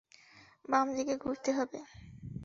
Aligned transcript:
বামদিকে 0.69 1.15
ঘুরতে 1.17 1.49
হবে। 1.51 1.79